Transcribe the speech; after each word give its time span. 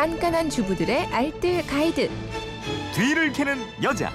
깐깐한 0.00 0.48
주부들의 0.48 1.08
알뜰 1.12 1.66
가이드. 1.66 2.08
뒤를 2.94 3.32
캐는 3.34 3.58
여자. 3.82 4.10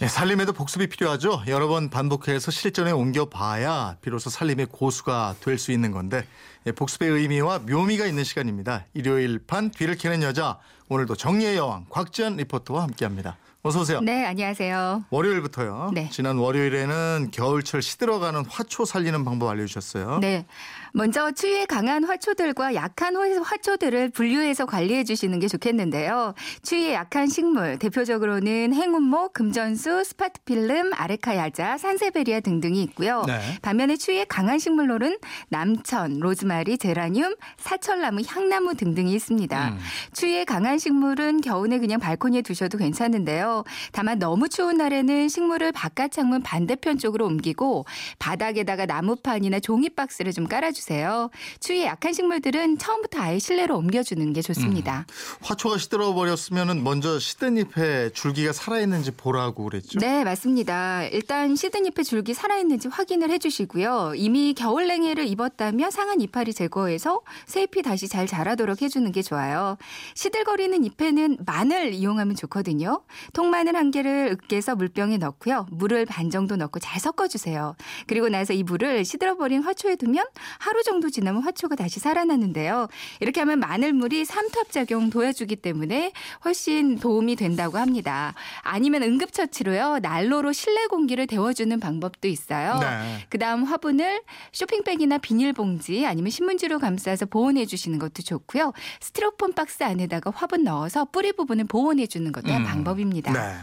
네, 0.00 0.06
살림에도 0.06 0.52
복습이 0.52 0.88
필요하죠. 0.88 1.44
여러 1.46 1.66
번 1.66 1.88
반복해서 1.88 2.50
실전에 2.50 2.90
옮겨봐야 2.90 3.96
비로소 4.02 4.28
살림의 4.28 4.66
고수가 4.66 5.36
될 5.40 5.56
수 5.56 5.72
있는 5.72 5.92
건데 5.92 6.18
예, 6.18 6.57
복습의 6.72 7.10
의미와 7.10 7.60
묘미가 7.60 8.06
있는 8.06 8.24
시간입니다. 8.24 8.84
일요일 8.94 9.38
판 9.46 9.70
뒤를 9.70 9.96
캐는 9.96 10.22
여자 10.22 10.58
오늘도 10.88 11.16
정리의 11.16 11.56
여왕 11.56 11.86
곽지연 11.90 12.36
리포터와 12.36 12.82
함께합니다. 12.84 13.36
어서 13.62 13.80
오세요. 13.80 14.00
네, 14.00 14.24
안녕하세요. 14.24 15.04
월요일부터요. 15.10 15.90
네. 15.92 16.08
지난 16.12 16.38
월요일에는 16.38 17.30
겨울철 17.32 17.82
시들어가는 17.82 18.44
화초 18.48 18.84
살리는 18.84 19.24
방법 19.24 19.48
알려주셨어요. 19.50 20.20
네. 20.20 20.46
먼저 20.94 21.32
추위에 21.32 21.66
강한 21.66 22.04
화초들과 22.04 22.74
약한 22.74 23.16
화- 23.16 23.42
화초들을 23.42 24.10
분류해서 24.10 24.64
관리해 24.64 25.02
주시는 25.04 25.40
게 25.40 25.48
좋겠는데요. 25.48 26.34
추위에 26.62 26.94
약한 26.94 27.26
식물, 27.26 27.78
대표적으로는 27.80 28.72
행운목, 28.72 29.32
금전수, 29.34 30.04
스파트필름, 30.04 30.92
아레카야자, 30.94 31.78
산세베리아 31.78 32.40
등등이 32.40 32.80
있고요. 32.84 33.24
네. 33.26 33.40
반면에 33.60 33.96
추위에 33.96 34.24
강한 34.24 34.58
식물로는 34.60 35.18
남천, 35.48 36.20
로즈마리, 36.20 36.57
제라늄, 36.78 37.34
사철나무, 37.56 38.22
향나무 38.26 38.74
등등이 38.74 39.12
있습니다. 39.14 39.68
음. 39.68 39.78
추위에 40.12 40.44
강한 40.44 40.78
식물은 40.78 41.40
겨우내 41.40 41.78
그냥 41.78 42.00
발코니에 42.00 42.42
두셔도 42.42 42.78
괜찮은데요. 42.78 43.64
다만 43.92 44.18
너무 44.18 44.48
추운 44.48 44.76
날에는 44.76 45.28
식물을 45.28 45.72
바깥 45.72 46.12
창문 46.12 46.42
반대편 46.42 46.98
쪽으로 46.98 47.26
옮기고 47.26 47.84
바닥에다가 48.18 48.86
나무판이나 48.86 49.60
종이 49.60 49.88
박스를 49.88 50.32
좀 50.32 50.46
깔아주세요. 50.46 51.30
추위에 51.60 51.86
약한 51.86 52.12
식물들은 52.12 52.78
처음부터 52.78 53.20
아예 53.20 53.38
실내로 53.38 53.76
옮겨주는 53.76 54.32
게 54.32 54.42
좋습니다. 54.42 55.06
화초가 55.42 55.78
시들어 55.78 56.14
버렸으면 56.14 56.82
먼저 56.82 57.18
시든 57.18 57.56
잎에 57.58 58.10
줄기가 58.12 58.52
살아있는지 58.52 59.12
보라고 59.12 59.64
그랬죠. 59.64 59.98
네, 59.98 60.24
맞습니다. 60.24 61.04
일단 61.06 61.56
시든 61.56 61.86
잎의 61.86 62.04
줄기 62.04 62.34
살아있는지 62.34 62.88
확인을 62.88 63.30
해주시고요. 63.30 64.14
이미 64.16 64.54
겨울 64.54 64.86
냉해를 64.86 65.26
입었다면 65.26 65.90
상한 65.90 66.20
이파리 66.20 66.47
제거해서 66.52 67.20
새 67.46 67.62
잎이 67.62 67.82
다시 67.82 68.08
잘 68.08 68.26
자라도록 68.26 68.82
해주는 68.82 69.10
게 69.12 69.22
좋아요. 69.22 69.76
시들거리는 70.14 70.84
잎에는 70.84 71.38
마늘 71.46 71.92
이용하면 71.92 72.36
좋거든요. 72.36 73.02
통마늘 73.32 73.76
한 73.76 73.90
개를 73.90 74.30
으깨서 74.32 74.76
물병에 74.76 75.18
넣고요. 75.18 75.66
물을 75.70 76.04
반 76.04 76.30
정도 76.30 76.56
넣고 76.56 76.78
잘 76.78 77.00
섞어주세요. 77.00 77.76
그리고 78.06 78.28
나서 78.28 78.52
이 78.52 78.62
물을 78.62 79.04
시들어버린 79.04 79.62
화초에 79.62 79.96
두면 79.96 80.24
하루 80.58 80.82
정도 80.82 81.10
지나면 81.10 81.42
화초가 81.42 81.76
다시 81.76 82.00
살아나는데요. 82.00 82.88
이렇게 83.20 83.40
하면 83.40 83.60
마늘물이 83.60 84.24
삼투압작용 84.24 85.10
도와주기 85.10 85.56
때문에 85.56 86.12
훨씬 86.44 86.98
도움이 86.98 87.36
된다고 87.36 87.78
합니다. 87.78 88.34
아니면 88.62 89.02
응급처치로요. 89.02 90.00
난로로 90.02 90.52
실내 90.52 90.86
공기를 90.86 91.26
데워주는 91.26 91.78
방법도 91.80 92.28
있어요. 92.28 92.78
네. 92.80 93.26
그 93.28 93.38
다음 93.38 93.64
화분을 93.64 94.22
쇼핑백이나 94.52 95.18
비닐봉지 95.18 96.06
아니면 96.06 96.27
신문지로 96.30 96.78
감싸서 96.78 97.26
보온해 97.26 97.66
주시는 97.66 97.98
것도 97.98 98.22
좋고요. 98.22 98.72
스티로폼 99.00 99.52
박스 99.52 99.82
안에다가 99.82 100.30
화분 100.34 100.64
넣어서 100.64 101.04
뿌리 101.06 101.32
부분을 101.32 101.64
보온해 101.64 102.06
주는 102.06 102.32
것도 102.32 102.52
한 102.52 102.62
음. 102.62 102.66
방법입니다. 102.66 103.32
네. 103.32 103.56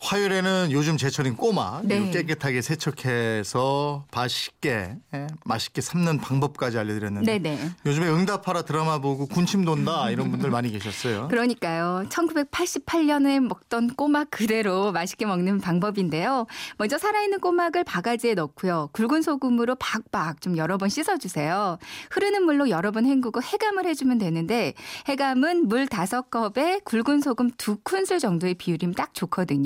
화요일에는 0.00 0.68
요즘 0.70 0.96
제철인 0.96 1.36
꼬막 1.36 1.86
네. 1.86 2.10
깨끗하게 2.10 2.62
세척해서 2.62 4.06
맛있게 4.12 4.96
예, 5.14 5.26
맛있게 5.44 5.80
삶는 5.80 6.18
방법까지 6.18 6.78
알려드렸는데 6.78 7.38
네네. 7.38 7.70
요즘에 7.86 8.08
응답하라 8.08 8.62
드라마 8.62 8.98
보고 8.98 9.26
군침 9.26 9.64
돈다 9.64 10.10
이런 10.10 10.30
분들 10.30 10.50
많이 10.50 10.70
계셨어요. 10.70 11.28
그러니까요. 11.34 12.06
1988년에 12.08 13.40
먹던 13.40 13.94
꼬막 13.94 14.28
그대로 14.30 14.92
맛있게 14.92 15.26
먹는 15.26 15.60
방법인데요. 15.60 16.46
먼저 16.76 16.98
살아있는 16.98 17.40
꼬막을 17.40 17.84
바가지에 17.84 18.34
넣고요. 18.34 18.90
굵은 18.92 19.22
소금으로 19.22 19.76
박박 19.76 20.40
좀 20.40 20.56
여러 20.56 20.78
번 20.78 20.88
씻어주세요. 20.88 21.78
흐르는 22.10 22.44
물로 22.44 22.68
여러 22.70 22.90
번 22.90 23.06
헹구고 23.06 23.42
해감을 23.42 23.86
해주면 23.86 24.18
되는데 24.18 24.74
해감은 25.08 25.68
물 25.68 25.86
다섯 25.86 26.30
컵에 26.30 26.80
굵은 26.84 27.20
소금 27.20 27.50
두 27.56 27.76
큰술 27.82 28.18
정도의 28.18 28.54
비율이면 28.54 28.94
딱 28.94 29.14
좋거든요. 29.14 29.63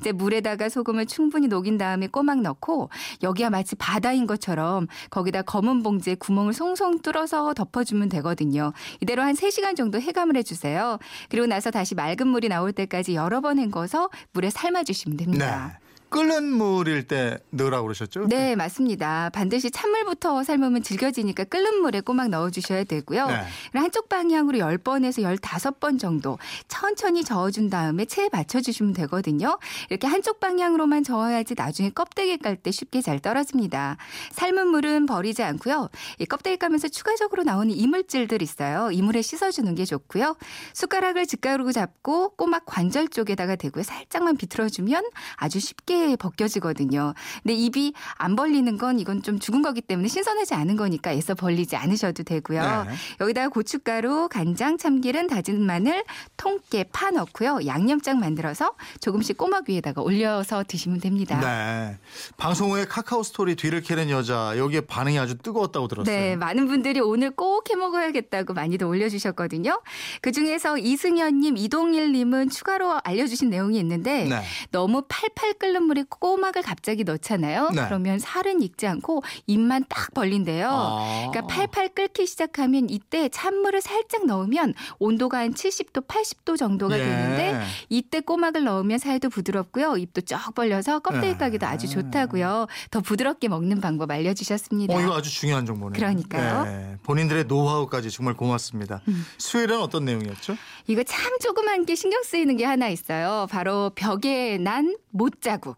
이제 0.00 0.12
물에다가 0.12 0.68
소금을 0.68 1.06
충분히 1.06 1.48
녹인 1.48 1.78
다음에 1.78 2.06
꼬막 2.06 2.40
넣고 2.42 2.90
여기가 3.22 3.50
마치 3.50 3.76
바다인 3.76 4.26
것처럼 4.26 4.86
거기다 5.10 5.42
검은 5.42 5.82
봉지에 5.82 6.14
구멍을 6.16 6.52
송송 6.52 7.00
뚫어서 7.00 7.54
덮어주면 7.54 8.08
되거든요. 8.10 8.72
이대로 9.00 9.22
한 9.22 9.34
3시간 9.34 9.76
정도 9.76 10.00
해감을 10.00 10.36
해주세요. 10.36 10.98
그리고 11.28 11.46
나서 11.46 11.70
다시 11.70 11.94
맑은 11.94 12.26
물이 12.28 12.48
나올 12.48 12.72
때까지 12.72 13.14
여러 13.14 13.40
번 13.40 13.58
헹궈서 13.58 14.10
물에 14.32 14.50
삶아주시면 14.50 15.16
됩니다. 15.16 15.78
네. 15.80 15.87
끓는 16.10 16.44
물일 16.44 17.06
때 17.06 17.38
넣으라고 17.50 17.84
그러셨죠? 17.84 18.26
네, 18.28 18.56
맞습니다. 18.56 19.30
반드시 19.30 19.70
찬물부터 19.70 20.42
삶으면 20.44 20.82
질겨지니까 20.82 21.44
끓는 21.44 21.80
물에 21.82 22.00
꼬막 22.00 22.28
넣어주셔야 22.28 22.84
되고요. 22.84 23.26
네. 23.26 23.44
한쪽 23.74 24.08
방향으로 24.08 24.58
10번에서 24.58 25.22
15번 25.38 25.98
정도 25.98 26.38
천천히 26.68 27.24
저어준 27.24 27.70
다음에 27.70 28.04
체에 28.04 28.28
받쳐주시면 28.30 28.92
되거든요. 28.94 29.58
이렇게 29.90 30.06
한쪽 30.06 30.40
방향으로만 30.40 31.04
저어야지 31.04 31.54
나중에 31.56 31.90
껍데기 31.90 32.36
깔 32.38 32.58
때 32.58 32.72
쉽게 32.72 33.00
잘 33.02 33.20
떨어집니다. 33.20 33.98
삶은 34.32 34.66
물은 34.68 35.06
버리지 35.06 35.44
않고요. 35.44 35.90
이 36.18 36.26
껍데기 36.26 36.56
까면서 36.56 36.88
추가적으로 36.88 37.44
나오는 37.44 37.72
이물질들 37.72 38.42
있어요. 38.42 38.90
이물에 38.90 39.22
씻어주는 39.22 39.72
게 39.76 39.84
좋고요. 39.84 40.36
숟가락을 40.72 41.26
직가루로 41.26 41.70
잡고 41.70 42.30
꼬막 42.30 42.64
관절 42.66 43.08
쪽에다가 43.08 43.54
대고요. 43.54 43.84
살짝만 43.84 44.36
비틀어주면 44.38 45.04
아주 45.36 45.60
쉽게 45.98 46.16
벗겨지거든요. 46.16 47.14
근데 47.42 47.54
입이 47.54 47.92
안 48.16 48.36
벌리는 48.36 48.78
건 48.78 48.98
이건 48.98 49.22
좀 49.22 49.38
죽은 49.38 49.62
거기 49.62 49.80
때문에 49.80 50.08
신선하지 50.08 50.54
않은 50.54 50.76
거니까 50.76 51.12
애써 51.12 51.34
벌리지 51.34 51.76
않으셔도 51.76 52.22
되고요. 52.22 52.86
네. 52.88 52.94
여기다가 53.20 53.48
고춧가루, 53.48 54.28
간장, 54.30 54.78
참기름, 54.78 55.26
다진 55.26 55.64
마늘, 55.64 56.04
통깨, 56.36 56.84
파 56.92 57.10
넣고요. 57.10 57.66
양념장 57.66 58.20
만들어서 58.20 58.74
조금씩 59.00 59.36
꼬막 59.36 59.64
위에다가 59.68 60.02
올려서 60.02 60.64
드시면 60.66 61.00
됩니다. 61.00 61.40
네. 61.40 61.98
방송 62.36 62.72
후에 62.72 62.84
카카오 62.84 63.22
스토리 63.22 63.56
뒤를 63.56 63.80
캐는 63.80 64.10
여자 64.10 64.56
여기에 64.56 64.82
반응이 64.82 65.18
아주 65.18 65.36
뜨거웠다고 65.38 65.88
들었어요. 65.88 66.14
네, 66.14 66.36
많은 66.36 66.68
분들이 66.68 67.00
오늘 67.00 67.30
꼭 67.30 67.68
해먹어야겠다고 67.68 68.54
많이들 68.54 68.86
올려주셨거든요. 68.86 69.80
그 70.20 70.32
중에서 70.32 70.78
이승현님, 70.78 71.56
이동일님은 71.56 72.50
추가로 72.50 73.00
알려주신 73.02 73.50
내용이 73.50 73.78
있는데 73.78 74.24
네. 74.24 74.42
너무 74.70 75.02
팔팔 75.08 75.54
끓는 75.54 75.87
물에 75.88 76.04
꼬막을 76.08 76.62
갑자기 76.62 77.04
넣잖아요. 77.04 77.70
네. 77.74 77.84
그러면 77.86 78.18
살은 78.18 78.62
익지 78.62 78.86
않고 78.86 79.22
입만 79.46 79.84
딱 79.88 80.14
벌린대요. 80.14 80.68
아. 80.70 81.28
그러니까 81.30 81.46
팔팔 81.46 81.88
끓기 81.90 82.26
시작하면 82.26 82.88
이때 82.88 83.28
찬물을 83.28 83.80
살짝 83.80 84.26
넣으면 84.26 84.74
온도가 84.98 85.38
한 85.38 85.54
70도, 85.54 86.06
80도 86.06 86.56
정도가 86.56 86.98
예. 86.98 87.04
되는데 87.04 87.60
이때 87.88 88.20
꼬막을 88.20 88.64
넣으면 88.64 88.98
살도 88.98 89.30
부드럽고요. 89.30 89.96
입도 89.96 90.20
쫙 90.22 90.54
벌려서 90.54 91.00
껍데기 91.00 91.32
네. 91.32 91.36
까기도 91.36 91.66
아주 91.66 91.88
좋다고요. 91.88 92.66
더 92.90 93.00
부드럽게 93.00 93.48
먹는 93.48 93.80
방법 93.80 94.10
알려주셨습니다. 94.10 94.94
어, 94.94 95.00
이거 95.00 95.16
아주 95.16 95.30
중요한 95.30 95.66
정보네요. 95.66 95.92
그러니까요. 95.92 96.64
네. 96.64 96.96
본인들의 97.02 97.44
노하우까지 97.44 98.10
정말 98.10 98.34
고맙습니다. 98.34 99.00
음. 99.08 99.24
수요일은 99.38 99.80
어떤 99.80 100.04
내용이었죠? 100.04 100.56
이거 100.86 101.02
참 101.02 101.38
조그만 101.40 101.86
게 101.86 101.94
신경 101.94 102.22
쓰이는 102.22 102.56
게 102.56 102.64
하나 102.64 102.88
있어요. 102.88 103.46
바로 103.50 103.90
벽에 103.94 104.58
난 104.58 104.96
못자국. 105.10 105.77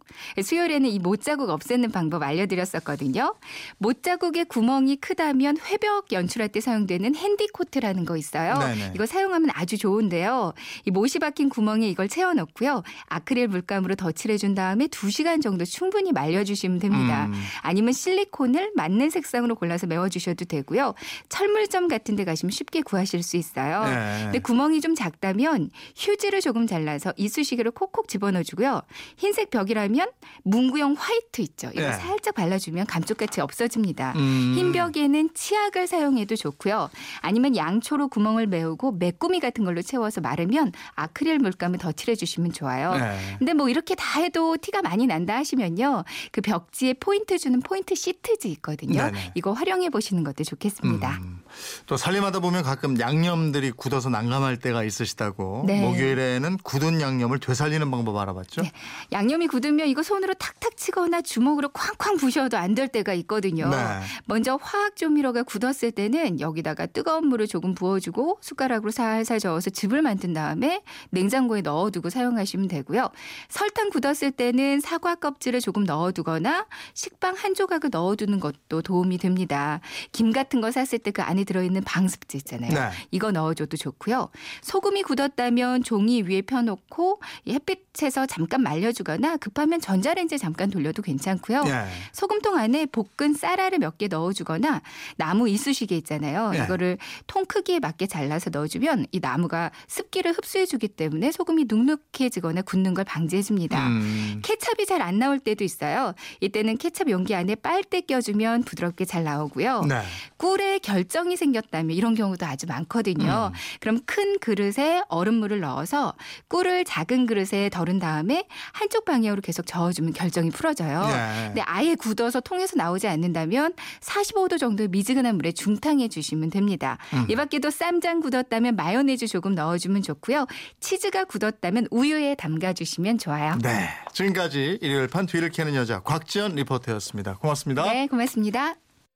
수요일에는 0.41 0.89
이 0.89 0.99
못자국 0.99 1.49
없애는 1.49 1.91
방법 1.91 2.23
알려드렸었거든요. 2.23 3.35
못자국의 3.77 4.45
구멍이 4.45 4.97
크다면 4.97 5.57
회벽 5.65 6.11
연출할 6.11 6.49
때 6.49 6.61
사용되는 6.61 7.15
핸디코트라는 7.15 8.05
거 8.05 8.17
있어요. 8.17 8.57
네네. 8.57 8.91
이거 8.95 9.05
사용하면 9.05 9.49
아주 9.53 9.77
좋은데요. 9.77 10.53
이 10.85 10.91
못이 10.91 11.19
박힌 11.19 11.49
구멍에 11.49 11.87
이걸 11.89 12.07
채워넣고요. 12.07 12.83
아크릴 13.07 13.47
물감으로 13.47 13.95
덧칠해준 13.95 14.55
다음에 14.55 14.87
2시간 14.87 15.41
정도 15.41 15.65
충분히 15.65 16.11
말려주시면 16.11 16.79
됩니다. 16.79 17.25
음. 17.25 17.33
아니면 17.61 17.93
실리콘을 17.93 18.71
맞는 18.75 19.09
색상으로 19.09 19.55
골라서 19.55 19.87
메워주셔도 19.87 20.45
되고요. 20.45 20.93
철물점 21.29 21.87
같은 21.87 22.15
데 22.15 22.25
가시면 22.25 22.51
쉽게 22.51 22.81
구하실 22.81 23.23
수 23.23 23.37
있어요. 23.37 23.83
네. 23.85 24.23
근데 24.23 24.39
구멍이 24.39 24.81
좀 24.81 24.95
작다면 24.95 25.69
휴지를 25.95 26.41
조금 26.41 26.67
잘라서 26.67 27.13
이쑤시개를 27.17 27.71
콕콕 27.71 28.07
집어넣어주고요. 28.07 28.81
흰색 29.17 29.49
벽이라면 29.49 30.00
문구용 30.43 30.95
화이트 30.97 31.41
있죠. 31.41 31.69
이거 31.73 31.81
네. 31.81 31.93
살짝 31.93 32.35
발라주면 32.35 32.85
감쪽같이 32.85 33.41
없어집니다. 33.41 34.13
음. 34.15 34.53
흰 34.55 34.71
벽에는 34.71 35.29
치약을 35.33 35.87
사용해도 35.87 36.35
좋고요. 36.35 36.89
아니면 37.21 37.55
양초로 37.55 38.07
구멍을 38.07 38.47
메우고 38.47 38.93
메꾸미 38.93 39.39
같은 39.39 39.65
걸로 39.65 39.81
채워서 39.81 40.21
마르면 40.21 40.71
아크릴 40.95 41.39
물감을 41.39 41.79
덧칠해 41.79 42.15
주시면 42.15 42.53
좋아요. 42.53 42.95
네. 42.95 43.35
근데 43.39 43.53
뭐 43.53 43.69
이렇게 43.69 43.95
다 43.95 44.21
해도 44.21 44.57
티가 44.57 44.81
많이 44.81 45.07
난다 45.07 45.35
하시면요. 45.35 46.03
그 46.31 46.41
벽지에 46.41 46.93
포인트 46.93 47.37
주는 47.37 47.59
포인트 47.59 47.95
시트지 47.95 48.49
있거든요. 48.53 49.03
네네. 49.05 49.31
이거 49.35 49.51
활용해 49.53 49.89
보시는 49.89 50.23
것도 50.23 50.43
좋겠습니다. 50.43 51.19
음. 51.21 51.40
또 51.85 51.97
살림하다 51.97 52.39
보면 52.39 52.63
가끔 52.63 52.99
양념들이 52.99 53.71
굳어서 53.71 54.09
난감할 54.09 54.57
때가 54.57 54.83
있으시다고 54.83 55.65
네. 55.67 55.81
목요일에는 55.81 56.57
굳은 56.63 56.99
양념을 57.01 57.39
되살리는 57.39 57.89
방법 57.91 58.17
알아봤죠? 58.17 58.61
네. 58.63 58.71
양념이 59.11 59.47
굳으면 59.47 59.87
이거 59.87 60.03
손으로 60.03 60.33
탁탁 60.33 60.77
치거나 60.77 61.21
주먹으로 61.21 61.69
쾅쾅 61.69 62.17
부셔도 62.17 62.57
안 62.57 62.71
될 62.71 62.87
때가 62.87 63.13
있거든요. 63.15 63.67
네. 63.69 63.77
먼저 64.25 64.57
화학 64.61 64.95
조미료가 64.95 65.43
굳었을 65.43 65.91
때는 65.91 66.39
여기다가 66.39 66.85
뜨거운 66.85 67.27
물을 67.27 67.45
조금 67.47 67.75
부어주고 67.75 68.37
숟가락으로 68.41 68.91
살살 68.91 69.39
저어서 69.39 69.69
즙을 69.71 70.01
만든 70.01 70.31
다음에 70.33 70.81
냉장고에 71.09 71.59
넣어두고 71.61 72.09
사용하시면 72.09 72.69
되고요. 72.69 73.09
설탕 73.49 73.89
굳었을 73.89 74.31
때는 74.31 74.79
사과 74.79 75.15
껍질을 75.15 75.59
조금 75.59 75.83
넣어두거나 75.83 76.65
식빵 76.93 77.35
한 77.37 77.53
조각을 77.53 77.89
넣어두는 77.91 78.39
것도 78.39 78.81
도움이 78.81 79.17
됩니다. 79.17 79.81
김 80.13 80.31
같은 80.31 80.61
거 80.61 80.71
샀을 80.71 80.99
때 80.99 81.11
그 81.11 81.21
안에 81.21 81.40
들어있는 81.43 81.83
방습제 81.83 82.37
있잖아요. 82.39 82.73
네. 82.73 82.89
이거 83.11 83.31
넣어줘도 83.31 83.77
좋고요. 83.77 84.29
소금이 84.61 85.03
굳었다면 85.03 85.83
종이 85.83 86.21
위에 86.23 86.41
펴놓고 86.41 87.21
이 87.45 87.53
햇빛에서 87.53 88.25
잠깐 88.25 88.61
말려주거나 88.63 89.37
급하면 89.37 89.79
전자레인지에 89.81 90.37
잠깐 90.37 90.69
돌려도 90.69 91.01
괜찮고요. 91.01 91.63
예. 91.67 91.85
소금통 92.13 92.57
안에 92.57 92.87
볶은 92.87 93.33
쌀알을 93.33 93.79
몇 93.79 93.97
개 93.97 94.07
넣어주거나 94.07 94.81
나무 95.17 95.49
이쑤시개 95.49 95.95
있잖아요. 95.97 96.51
네. 96.51 96.63
이거를 96.63 96.97
통 97.27 97.45
크기에 97.45 97.79
맞게 97.79 98.07
잘라서 98.07 98.49
넣어주면 98.51 99.07
이 99.11 99.19
나무가 99.19 99.69
습기를 99.87 100.31
흡수해주기 100.31 100.87
때문에 100.87 101.31
소금이 101.31 101.65
눅눅해지거나 101.67 102.61
굳는 102.63 102.93
걸 102.93 103.03
방지해줍니다. 103.05 103.87
음. 103.87 104.39
케찹이 104.43 104.85
잘 104.85 105.01
안 105.01 105.17
나올 105.17 105.39
때도 105.39 105.63
있어요. 105.63 106.13
이때는 106.41 106.77
케찹 106.77 107.09
용기 107.09 107.33
안에 107.33 107.55
빨대 107.55 108.01
껴주면 108.01 108.63
부드럽게 108.63 109.03
잘 109.05 109.23
나오고요. 109.23 109.81
네. 109.89 110.01
꿀에 110.37 110.77
결정 110.79 111.30
이 111.31 111.35
생겼다면 111.35 111.95
이런 111.95 112.15
경우도 112.15 112.45
아주 112.45 112.67
많거든요. 112.67 113.51
음. 113.53 113.57
그럼 113.79 113.99
큰 114.05 114.37
그릇에 114.39 115.01
얼음물을 115.07 115.59
넣어서 115.61 116.13
꿀을 116.47 116.85
작은 116.85 117.25
그릇에 117.25 117.69
덜은 117.69 117.99
다음에 117.99 118.45
한쪽 118.73 119.05
방향으로 119.05 119.41
계속 119.41 119.65
저어주면 119.65 120.13
결정이 120.13 120.49
풀어져요. 120.51 121.03
예. 121.07 121.47
근데 121.47 121.61
아예 121.61 121.95
굳어서 121.95 122.39
통에서 122.41 122.75
나오지 122.75 123.07
않는다면 123.07 123.73
45도 124.01 124.59
정도의 124.59 124.89
미지근한 124.89 125.35
물에 125.35 125.51
중탕해 125.51 126.09
주시면 126.09 126.49
됩니다. 126.49 126.97
음. 127.13 127.25
이 127.29 127.35
밖에도 127.35 127.69
쌈장 127.69 128.19
굳었다면 128.19 128.75
마요네즈 128.75 129.27
조금 129.27 129.55
넣어주면 129.55 130.01
좋고요. 130.03 130.45
치즈가 130.79 131.25
굳었다면 131.25 131.87
우유에 131.91 132.35
담가주시면 132.35 133.17
좋아요. 133.17 133.57
네. 133.61 133.89
지금까지 134.13 134.79
일요일 134.81 135.07
판 135.07 135.25
뒤를 135.25 135.49
캐는 135.49 135.75
여자 135.75 136.01
곽지연 136.01 136.55
리포터였습니다. 136.55 137.35
고맙습니다. 137.35 137.83
네, 137.83 138.07
고맙습니다. 138.07 138.75